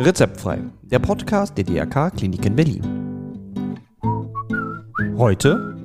[0.00, 2.82] Rezeptfrei, der Podcast der DRK Klinik in Berlin.
[5.18, 5.76] Heute,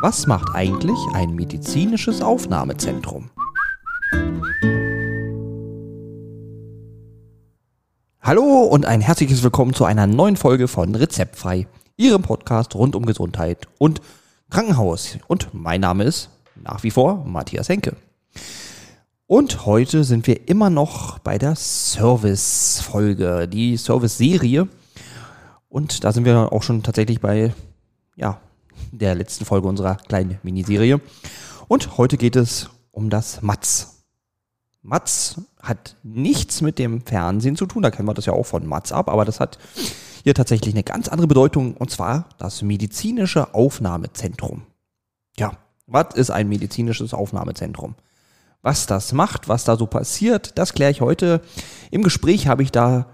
[0.00, 3.30] was macht eigentlich ein medizinisches Aufnahmezentrum?
[8.20, 11.66] Hallo und ein herzliches Willkommen zu einer neuen Folge von Rezeptfrei,
[11.96, 14.00] Ihrem Podcast rund um Gesundheit und
[14.50, 15.18] Krankenhaus.
[15.26, 17.96] Und mein Name ist nach wie vor Matthias Henke.
[19.30, 24.68] Und heute sind wir immer noch bei der Service-Folge, die Service-Serie.
[25.68, 27.52] Und da sind wir auch schon tatsächlich bei,
[28.16, 28.40] ja,
[28.90, 31.02] der letzten Folge unserer kleinen Miniserie.
[31.68, 34.06] Und heute geht es um das Matz.
[34.80, 38.66] Matz hat nichts mit dem Fernsehen zu tun, da kennen wir das ja auch von
[38.66, 39.58] Matz ab, aber das hat
[40.24, 44.62] hier tatsächlich eine ganz andere Bedeutung, und zwar das medizinische Aufnahmezentrum.
[45.36, 45.52] Ja,
[45.86, 47.94] was ist ein medizinisches Aufnahmezentrum?
[48.62, 51.40] Was das macht, was da so passiert, das kläre ich heute.
[51.90, 53.06] Im Gespräch habe ich da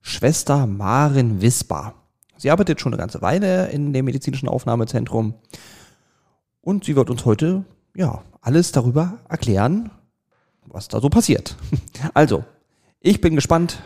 [0.00, 1.94] Schwester Maren Wisper.
[2.38, 5.34] Sie arbeitet schon eine ganze Weile in dem medizinischen Aufnahmezentrum
[6.62, 9.90] und sie wird uns heute ja alles darüber erklären,
[10.66, 11.56] was da so passiert.
[12.14, 12.44] Also,
[13.00, 13.82] ich bin gespannt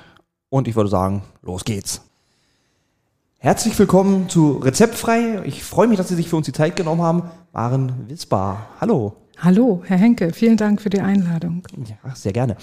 [0.48, 2.02] und ich würde sagen, los geht's.
[3.38, 5.42] Herzlich willkommen zu Rezeptfrei.
[5.44, 7.30] Ich freue mich, dass Sie sich für uns die Zeit genommen haben.
[7.52, 9.16] Maren Wisper, hallo.
[9.42, 11.62] Hallo, Herr Henke, vielen Dank für die Einladung.
[11.88, 12.56] Ja, sehr gerne.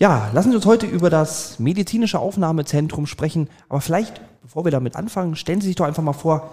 [0.00, 3.48] Ja, lassen Sie uns heute über das medizinische Aufnahmezentrum sprechen.
[3.68, 6.52] Aber vielleicht, bevor wir damit anfangen, stellen Sie sich doch einfach mal vor,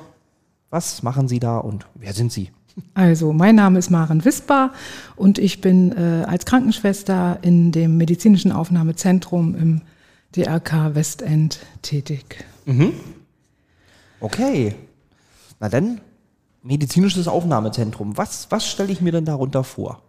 [0.70, 2.52] was machen Sie da und wer sind Sie?
[2.94, 4.72] Also, mein Name ist Maren Wisper
[5.16, 9.82] und ich bin äh, als Krankenschwester in dem medizinischen Aufnahmezentrum im
[10.36, 12.46] DRK Westend tätig.
[12.66, 12.94] Mhm.
[14.20, 14.76] Okay.
[15.60, 16.02] Na dann,
[16.64, 18.18] medizinisches Aufnahmezentrum.
[18.18, 20.02] Was, was stelle ich mir denn darunter vor?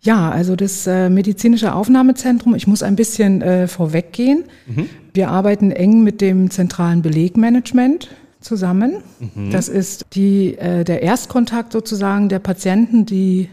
[0.00, 4.44] Ja, also das äh, medizinische Aufnahmezentrum, ich muss ein bisschen äh, vorweggehen.
[4.66, 4.88] Mhm.
[5.14, 9.02] Wir arbeiten eng mit dem zentralen Belegmanagement zusammen.
[9.18, 9.50] Mhm.
[9.50, 13.48] Das ist die, äh, der Erstkontakt sozusagen der Patienten, die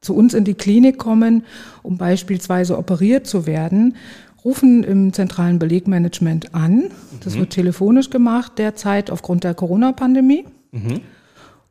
[0.00, 1.44] zu uns in die Klinik kommen,
[1.82, 3.96] um beispielsweise operiert zu werden,
[4.44, 6.90] rufen im zentralen Belegmanagement an.
[7.22, 7.40] Das mhm.
[7.40, 10.44] wird telefonisch gemacht derzeit aufgrund der Corona-Pandemie.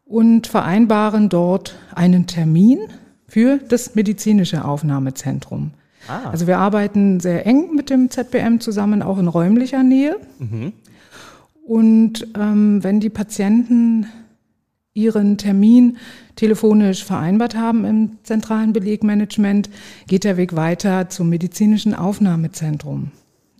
[0.07, 2.79] Und vereinbaren dort einen Termin
[3.27, 5.71] für das medizinische Aufnahmezentrum.
[6.07, 6.29] Ah.
[6.29, 10.15] Also wir arbeiten sehr eng mit dem ZBM zusammen, auch in räumlicher Nähe.
[10.39, 10.73] Mhm.
[11.65, 14.07] Und ähm, wenn die Patienten
[14.93, 15.97] ihren Termin
[16.35, 19.69] telefonisch vereinbart haben im zentralen Belegmanagement,
[20.07, 23.11] geht der Weg weiter zum medizinischen Aufnahmezentrum.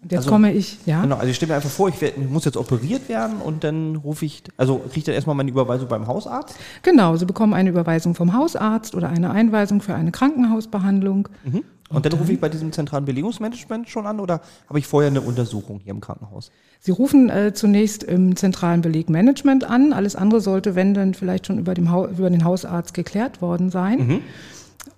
[0.10, 1.02] Jetzt also, komme ich, ja.
[1.02, 3.64] Genau, also ich stelle mir einfach vor, ich, werd, ich, muss jetzt operiert werden und
[3.64, 6.56] dann rufe ich, also kriege ich dann erstmal meine Überweisung beim Hausarzt?
[6.84, 11.28] Genau, Sie bekommen eine Überweisung vom Hausarzt oder eine Einweisung für eine Krankenhausbehandlung.
[11.44, 11.64] Mhm.
[11.90, 14.88] Und, und, dann, dann rufe ich bei diesem zentralen Belegungsmanagement schon an oder habe ich
[14.88, 16.52] vorher eine Untersuchung hier im Krankenhaus?
[16.80, 19.94] Sie rufen äh, zunächst im zentralen Belegmanagement an.
[19.94, 24.08] Alles andere sollte, wenn dann, vielleicht schon über, dem über den Hausarzt geklärt worden sein.
[24.08, 24.22] Mhm.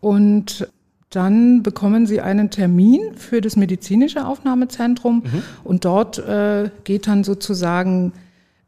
[0.01, 0.67] Und
[1.09, 5.43] dann bekommen Sie einen Termin für das medizinische Aufnahmezentrum mhm.
[5.63, 8.13] und dort äh, geht dann sozusagen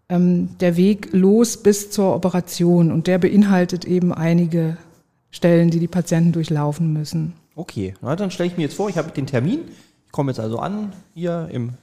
[0.10, 4.78] ähm, der Weg los bis zur Operation und der beinhaltet eben einige
[5.30, 7.34] Stellen, die die Patienten durchlaufen müssen.
[7.56, 9.60] Okay, na, dann stelle ich mir jetzt vor, ich habe den Termin,
[10.06, 11.74] ich komme jetzt also an hier im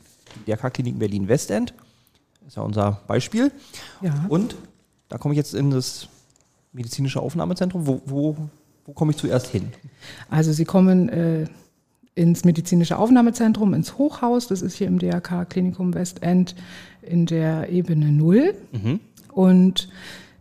[0.46, 1.72] DRK-Klinik Berlin-Westend,
[2.40, 3.52] das ist ja unser Beispiel.
[4.00, 4.24] Ja.
[4.28, 4.56] Und
[5.08, 6.08] da komme ich jetzt in das
[6.72, 7.86] medizinische Aufnahmezentrum.
[7.86, 8.36] Wo, wo
[8.88, 9.68] wo komme ich zuerst hin?
[10.30, 11.44] Also Sie kommen äh,
[12.14, 14.48] ins medizinische Aufnahmezentrum, ins Hochhaus.
[14.48, 16.54] Das ist hier im DRK Klinikum Westend
[17.02, 18.54] in der Ebene 0.
[18.72, 19.00] Mhm.
[19.30, 19.90] Und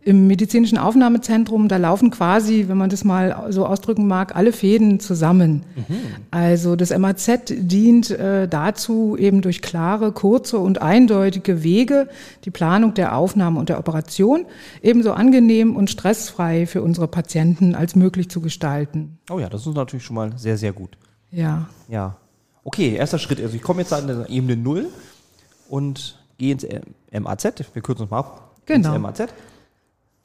[0.08, 5.00] im medizinischen Aufnahmezentrum, da laufen quasi, wenn man das mal so ausdrücken mag, alle Fäden
[5.00, 5.64] zusammen.
[5.76, 5.96] Mhm.
[6.30, 12.08] Also das MAZ dient äh, dazu, eben durch klare, kurze und eindeutige Wege
[12.46, 14.46] die Planung der Aufnahme und der Operation
[14.82, 19.18] ebenso angenehm und stressfrei für unsere Patienten als möglich zu gestalten.
[19.28, 20.96] Oh ja, das ist natürlich schon mal sehr, sehr gut.
[21.30, 21.68] Ja.
[21.86, 22.16] Ja.
[22.64, 23.42] Okay, erster Schritt.
[23.42, 24.86] Also ich komme jetzt an der Ebene 0
[25.68, 26.66] und gehe ins
[27.12, 27.44] MAZ.
[27.74, 28.54] Wir kürzen uns mal ab.
[28.64, 28.94] Genau.
[28.94, 29.28] Ins MAZ.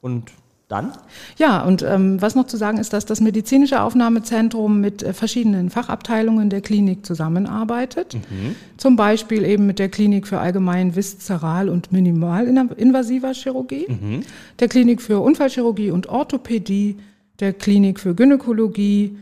[0.03, 0.31] Und
[0.67, 0.91] dann?
[1.37, 5.69] Ja, und ähm, was noch zu sagen ist, dass das medizinische Aufnahmezentrum mit äh, verschiedenen
[5.69, 8.15] Fachabteilungen der Klinik zusammenarbeitet.
[8.15, 8.55] Mhm.
[8.77, 14.21] Zum Beispiel eben mit der Klinik für allgemein viszeral und minimalinvasiver Chirurgie, mhm.
[14.59, 16.97] der Klinik für Unfallchirurgie und Orthopädie,
[17.39, 19.17] der Klinik für Gynäkologie,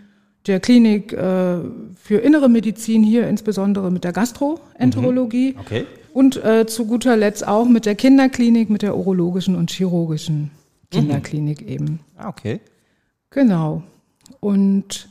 [0.47, 1.57] der Klinik äh,
[2.01, 5.53] für innere Medizin hier insbesondere mit der Gastroenterologie.
[5.53, 5.59] Mhm.
[5.59, 5.85] Okay.
[6.13, 10.51] Und äh, zu guter Letzt auch mit der Kinderklinik, mit der urologischen und chirurgischen
[10.91, 11.67] Kinderklinik mhm.
[11.67, 11.99] eben.
[12.17, 12.59] Ah, okay.
[13.31, 13.83] Genau.
[14.39, 15.09] Und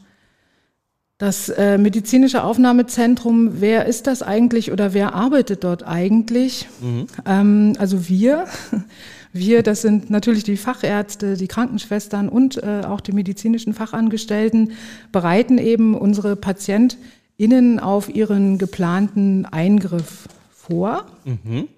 [1.20, 6.66] Das äh, medizinische Aufnahmezentrum, wer ist das eigentlich oder wer arbeitet dort eigentlich?
[6.80, 7.06] Mhm.
[7.26, 8.46] Ähm, also wir,
[9.34, 14.72] wir, das sind natürlich die Fachärzte, die Krankenschwestern und äh, auch die medizinischen Fachangestellten,
[15.12, 21.04] bereiten eben unsere PatientInnen auf ihren geplanten Eingriff vor.
[21.26, 21.68] Mhm.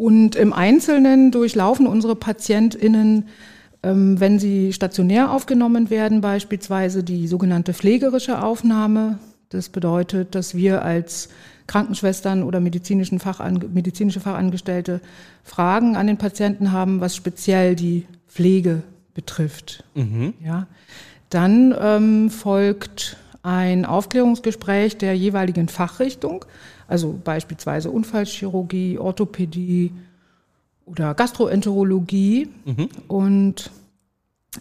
[0.00, 3.26] Und im Einzelnen durchlaufen unsere PatientInnen
[3.82, 9.18] ähm, wenn sie stationär aufgenommen werden, beispielsweise die sogenannte pflegerische Aufnahme.
[9.48, 11.30] Das bedeutet, dass wir als
[11.66, 15.00] Krankenschwestern oder medizinischen Fachan medizinische Fachangestellte
[15.44, 18.82] Fragen an den Patienten haben, was speziell die Pflege
[19.14, 19.84] betrifft.
[19.94, 20.34] Mhm.
[20.44, 20.66] Ja.
[21.30, 26.44] Dann ähm, folgt ein Aufklärungsgespräch der jeweiligen Fachrichtung,
[26.88, 29.92] also beispielsweise Unfallchirurgie, Orthopädie,
[30.90, 32.88] oder Gastroenterologie mhm.
[33.06, 33.70] und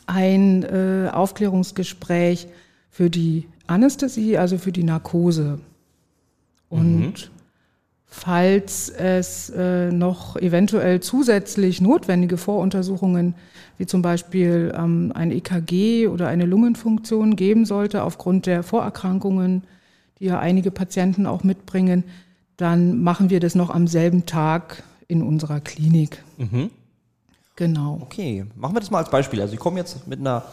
[0.06, 2.48] ein äh, Aufklärungsgespräch
[2.90, 5.60] für die Anästhesie, also für die Narkose.
[6.70, 7.14] Und mhm.
[8.10, 13.36] Falls es äh, noch eventuell zusätzlich notwendige Voruntersuchungen,
[13.78, 19.64] wie zum Beispiel ähm, ein EKG oder eine Lungenfunktion geben sollte, aufgrund der Vorerkrankungen,
[20.20, 22.04] die ja einige Patienten auch mitbringen,
[22.58, 26.24] dann machen wir das noch am selben Tag in unserer Klinik.
[26.38, 26.72] Mhm.
[27.56, 28.00] Genau.
[28.02, 29.40] Okay, machen wir das mal als Beispiel.
[29.40, 30.44] Also Sie kommen jetzt mit einer,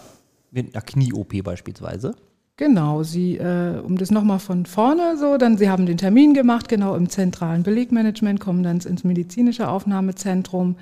[0.51, 2.15] mit einer Knie-OP beispielsweise.
[2.59, 6.69] Genau, Sie, äh, um das nochmal von vorne so, dann Sie haben den Termin gemacht,
[6.71, 10.77] genau im zentralen Belegmanagement, kommen dann ins medizinische Aufnahmezentrum,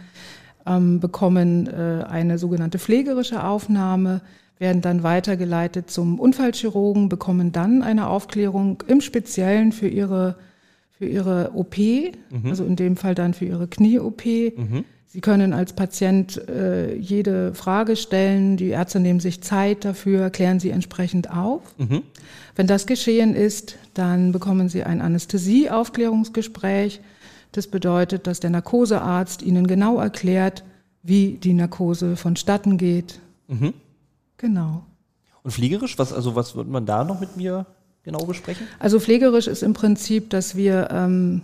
[0.66, 4.20] ähm, bekommen äh, eine sogenannte pflegerische Aufnahme,
[4.60, 10.36] werden dann weitergeleitet zum Unfallchirurgen, bekommen dann eine Aufklärung im Speziellen für ihre
[10.96, 12.48] für ihre OP, mhm.
[12.48, 14.24] also in dem Fall dann für ihre Knie-OP.
[14.24, 14.84] Mhm.
[15.14, 20.58] Sie können als Patient äh, jede Frage stellen, die Ärzte nehmen sich Zeit dafür, klären
[20.58, 21.62] sie entsprechend auf.
[21.78, 22.02] Mhm.
[22.56, 27.00] Wenn das geschehen ist, dann bekommen Sie ein Anästhesie-Aufklärungsgespräch.
[27.52, 30.64] Das bedeutet, dass der Narkosearzt Ihnen genau erklärt,
[31.04, 33.20] wie die Narkose vonstatten geht.
[33.46, 33.72] Mhm.
[34.36, 34.84] Genau.
[35.44, 37.66] Und fliegerisch, was, also was wird man da noch mit mir
[38.02, 38.66] genau besprechen?
[38.80, 41.40] Also pflegerisch ist im Prinzip, dass wir ähm,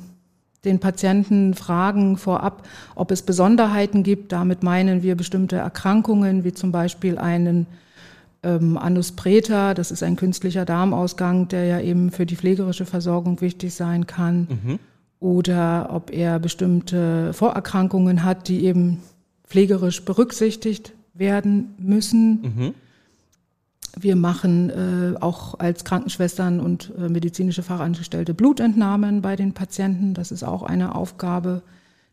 [0.65, 4.33] den Patienten fragen vorab, ob es Besonderheiten gibt.
[4.33, 7.67] Damit meinen wir bestimmte Erkrankungen, wie zum Beispiel einen
[8.43, 13.41] ähm, Anus preta, das ist ein künstlicher Darmausgang, der ja eben für die pflegerische Versorgung
[13.41, 14.49] wichtig sein kann.
[14.49, 14.79] Mhm.
[15.19, 19.03] Oder ob er bestimmte Vorerkrankungen hat, die eben
[19.45, 22.41] pflegerisch berücksichtigt werden müssen.
[22.43, 22.75] Mhm.
[23.99, 30.15] Wir machen äh, auch als Krankenschwestern und äh, medizinische Fachangestellte Blutentnahmen bei den Patienten.
[30.15, 31.63] Das ist auch eine Aufgabe,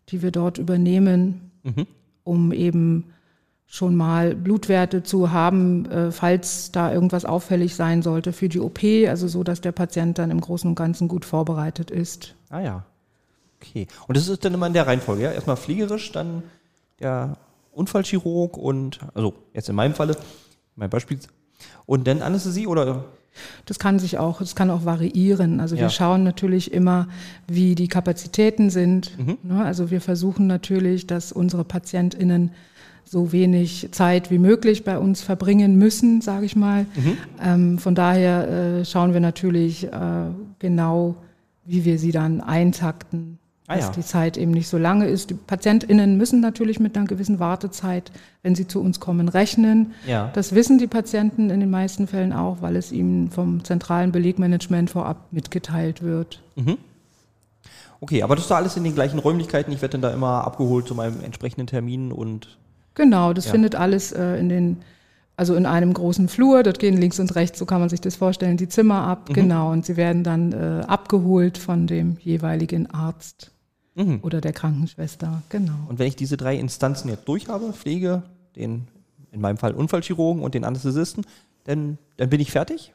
[0.09, 1.87] die wir dort übernehmen, mhm.
[2.23, 3.05] um eben
[3.67, 8.81] schon mal Blutwerte zu haben, äh, falls da irgendwas auffällig sein sollte für die OP,
[9.07, 12.35] also so, dass der Patient dann im Großen und Ganzen gut vorbereitet ist.
[12.49, 12.85] Ah ja.
[13.61, 13.87] Okay.
[14.07, 15.31] Und das ist dann immer in der Reihenfolge, ja?
[15.31, 16.43] Erstmal fliegerisch, dann
[16.99, 17.37] der
[17.71, 20.15] Unfallchirurg und, also jetzt in meinem Falle,
[20.75, 21.19] mein Beispiel,
[21.85, 23.05] und dann Anästhesie oder?
[23.65, 25.59] Das kann sich auch, das kann auch variieren.
[25.59, 25.89] Also wir ja.
[25.89, 27.07] schauen natürlich immer,
[27.47, 29.17] wie die Kapazitäten sind.
[29.17, 29.37] Mhm.
[29.43, 29.63] Ne?
[29.63, 32.51] Also wir versuchen natürlich, dass unsere PatientInnen
[33.05, 36.85] so wenig Zeit wie möglich bei uns verbringen müssen, sage ich mal.
[36.95, 37.17] Mhm.
[37.41, 39.91] Ähm, von daher äh, schauen wir natürlich äh,
[40.59, 41.15] genau,
[41.65, 43.91] wie wir sie dann eintakten ah, dass ja.
[43.91, 45.29] die Zeit eben nicht so lange ist.
[45.29, 49.93] Die PatientInnen müssen natürlich mit einer gewissen Wartezeit, wenn sie zu uns kommen, rechnen.
[50.07, 50.31] Ja.
[50.33, 54.89] Das wissen die Patienten in den meisten Fällen auch, weil es ihnen vom zentralen Belegmanagement
[54.89, 56.41] vorab mitgeteilt wird.
[56.55, 56.77] Mhm.
[57.99, 59.73] Okay, aber das ist da alles in den gleichen Räumlichkeiten.
[59.73, 62.57] Ich werde dann da immer abgeholt zu meinem entsprechenden Termin und.
[62.93, 63.51] Genau, das ja.
[63.51, 64.77] findet alles äh, in den
[65.39, 68.15] also in einem großen Flur, dort gehen links und rechts, so kann man sich das
[68.15, 69.33] vorstellen, die Zimmer ab, mhm.
[69.33, 73.51] genau, und sie werden dann äh, abgeholt von dem jeweiligen Arzt
[73.97, 74.19] mhm.
[74.21, 75.73] oder der Krankenschwester, genau.
[75.89, 78.23] Und wenn ich diese drei Instanzen jetzt durch habe, Pflege,
[78.55, 78.87] den
[79.31, 81.25] in meinem Fall Unfallchirurgen und den Anästhesisten,
[81.65, 82.93] dann, dann bin ich fertig?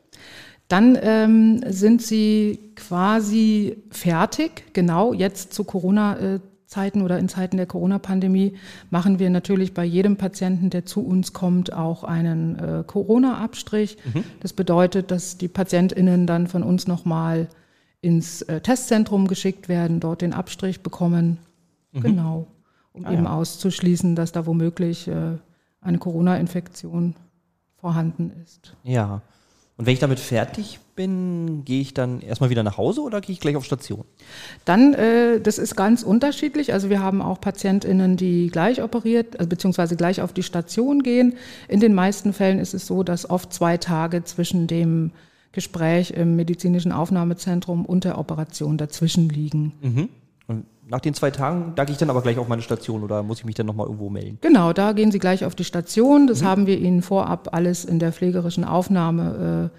[0.68, 8.54] Dann ähm, sind sie quasi fertig, genau jetzt zu Corona-Zeiten oder in Zeiten der Corona-Pandemie
[8.88, 13.98] machen wir natürlich bei jedem Patienten, der zu uns kommt, auch einen äh, Corona-Abstrich.
[14.14, 14.24] Mhm.
[14.40, 17.48] Das bedeutet, dass die PatientInnen dann von uns nochmal
[18.02, 21.38] ins äh, Testzentrum geschickt werden, dort den Abstrich bekommen.
[21.92, 22.00] Mhm.
[22.02, 22.46] Genau,
[22.92, 23.32] um ah, eben ja.
[23.32, 25.38] auszuschließen, dass da womöglich äh,
[25.80, 27.14] eine Corona-Infektion
[27.80, 28.76] vorhanden ist.
[28.84, 29.22] Ja.
[29.78, 33.32] Und wenn ich damit fertig bin, gehe ich dann erstmal wieder nach Hause oder gehe
[33.32, 34.04] ich gleich auf Station?
[34.64, 36.72] Dann, äh, das ist ganz unterschiedlich.
[36.72, 41.36] Also wir haben auch PatientInnen, die gleich operiert, also beziehungsweise gleich auf die Station gehen.
[41.68, 45.12] In den meisten Fällen ist es so, dass oft zwei Tage zwischen dem
[45.52, 49.72] Gespräch im medizinischen Aufnahmezentrum und der Operation dazwischen liegen.
[49.82, 50.08] Mhm.
[50.46, 53.22] Und nach den zwei Tagen, da gehe ich dann aber gleich auf meine Station oder
[53.22, 54.38] muss ich mich dann nochmal irgendwo melden?
[54.40, 56.26] Genau, da gehen Sie gleich auf die Station.
[56.26, 56.46] Das mhm.
[56.46, 59.78] haben wir Ihnen vorab alles in der pflegerischen Aufnahme äh,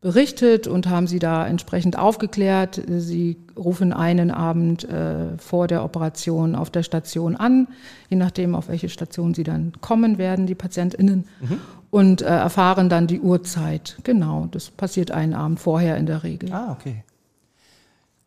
[0.00, 2.80] berichtet und haben sie da entsprechend aufgeklärt.
[2.88, 7.68] Sie rufen einen Abend äh, vor der Operation auf der Station an,
[8.08, 11.60] je nachdem, auf welche Station sie dann kommen werden, die PatientInnen, mhm.
[11.90, 13.98] Und äh, erfahren dann die Uhrzeit.
[14.04, 16.52] Genau, das passiert einen Abend vorher in der Regel.
[16.52, 17.04] Ah, okay.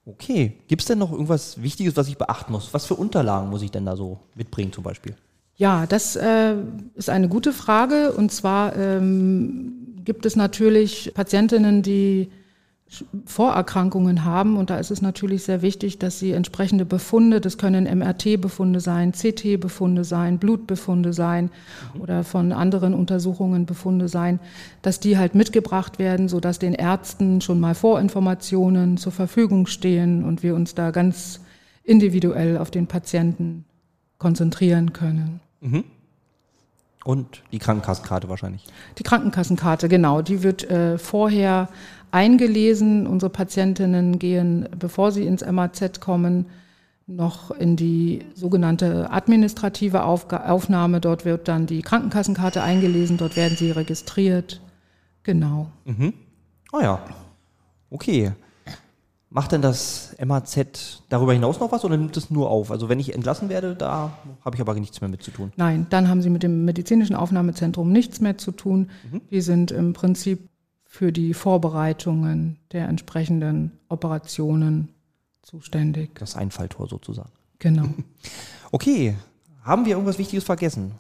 [0.06, 2.74] Okay, gibt es denn noch irgendwas Wichtiges, was ich beachten muss?
[2.74, 5.16] Was für Unterlagen muss ich denn da so mitbringen zum Beispiel?
[5.56, 6.56] Ja, das äh,
[6.96, 8.12] ist eine gute Frage.
[8.12, 12.30] Und zwar ähm, gibt es natürlich Patientinnen, die
[13.26, 14.58] Vorerkrankungen haben.
[14.58, 19.14] Und da ist es natürlich sehr wichtig, dass sie entsprechende Befunde, das können MRT-Befunde sein,
[19.14, 21.50] CT-Befunde sein, Blutbefunde sein
[21.94, 22.02] mhm.
[22.02, 24.40] oder von anderen Untersuchungen Befunde sein,
[24.82, 30.44] dass die halt mitgebracht werden, sodass den Ärzten schon mal Vorinformationen zur Verfügung stehen und
[30.44, 31.40] wir uns da ganz
[31.84, 33.66] individuell auf den Patienten
[34.18, 35.40] konzentrieren können.
[35.62, 35.84] Mhm.
[37.04, 38.66] Und die Krankenkassenkarte wahrscheinlich.
[38.98, 40.22] Die Krankenkassenkarte, genau.
[40.22, 41.68] Die wird äh, vorher
[42.12, 43.08] eingelesen.
[43.08, 46.46] Unsere Patientinnen gehen, bevor sie ins MAZ kommen,
[47.06, 51.02] noch in die sogenannte administrative Aufga Aufnahme.
[51.02, 54.62] Dort wird dann die Krankenkassenkarte eingelesen, dort werden sie registriert.
[55.24, 55.68] Genau.
[55.86, 56.14] Mhm.
[56.72, 57.00] Oh ja.
[57.90, 58.32] Okay.
[59.34, 62.70] Macht denn das MAZ darüber hinaus noch was oder nimmt es nur auf?
[62.70, 65.52] Also wenn ich entlassen werde, da habe ich aber nichts mehr mit zu tun.
[65.56, 68.92] Nein, dann haben Sie mit dem medizinischen Aufnahmezentrum nichts mehr zu tun.
[69.12, 69.22] Mhm.
[69.30, 70.50] Wir sind im Prinzip
[70.86, 74.90] für die Vorbereitungen der entsprechenden Operationen
[75.42, 76.14] zuständig.
[76.20, 77.32] Das Einfalltor sozusagen.
[77.60, 77.86] Genau.
[78.76, 79.14] Okay,
[79.62, 80.94] haben wir irgendwas Wichtiges vergessen?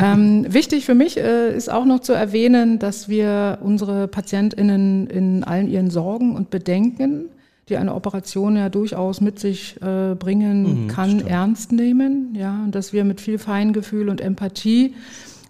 [0.00, 5.44] Ähm, wichtig für mich äh, ist auch noch zu erwähnen, dass wir unsere PatientInnen in
[5.44, 7.26] allen ihren Sorgen und Bedenken
[7.68, 11.30] die eine Operation ja durchaus mit sich äh, bringen mhm, kann, stimmt.
[11.30, 12.34] ernst nehmen.
[12.34, 14.94] Ja, und dass wir mit viel Feingefühl und Empathie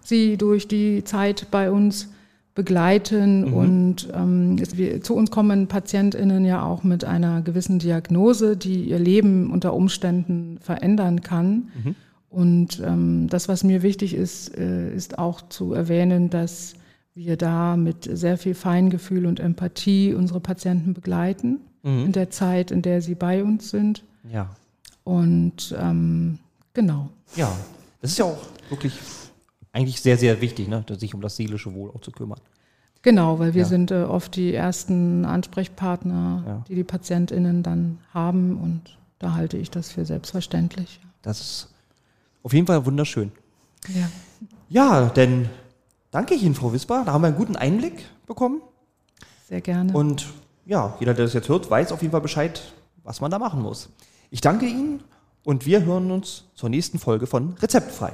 [0.03, 2.09] sie durch die Zeit bei uns
[2.53, 3.49] begleiten.
[3.49, 3.53] Mhm.
[3.53, 8.99] Und ähm, wir, zu uns kommen PatientInnen ja auch mit einer gewissen Diagnose, die ihr
[8.99, 11.69] Leben unter Umständen verändern kann.
[11.83, 11.95] Mhm.
[12.35, 16.73] Und ähm, das, was mir wichtig ist, äh, ist auch zu erwähnen, dass
[17.13, 22.07] wir da mit sehr viel Feingefühl und Empathie unsere Patienten begleiten mhm.
[22.07, 24.03] in der Zeit, in der sie bei uns sind.
[24.29, 24.49] Ja.
[25.05, 26.39] Und ähm,
[26.73, 27.07] genau.
[27.37, 27.55] Ja,
[28.01, 28.99] das ist ja auch wirklich
[29.71, 32.41] eigentlich sehr, sehr wichtig, ne, sich um das seelische Wohl auch zu kümmern.
[33.01, 33.67] Genau, weil wir ja.
[33.69, 36.63] sind äh, oft die ersten Ansprechpartner, ja.
[36.67, 40.99] die die PatientInnen dann haben und da halte ich das für selbstverständlich.
[41.21, 41.74] Das ist
[42.45, 43.31] auf jeden Fall wunderschön.
[43.87, 44.07] Ja.
[44.69, 45.49] Ja, denn
[46.11, 47.01] danke ich Ihnen, Frau Wisper.
[47.03, 48.61] Da haben wir einen guten Einblick bekommen.
[49.49, 49.91] Sehr gerne.
[49.93, 50.27] Und
[50.67, 52.61] ja, jeder, der das jetzt hört, weiß auf jeden Fall Bescheid,
[53.03, 53.89] was man da machen muss.
[54.29, 55.03] Ich danke Ihnen
[55.43, 58.13] und wir hören uns zur nächsten Folge von Rezeptfrei.